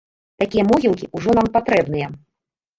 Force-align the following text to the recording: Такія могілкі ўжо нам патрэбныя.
Такія 0.43 0.63
могілкі 0.71 1.11
ўжо 1.19 1.37
нам 1.41 1.53
патрэбныя. 1.61 2.13